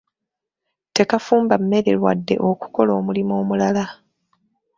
[0.95, 3.85] Tekafumba mmere wadde okukola omulimu omulala.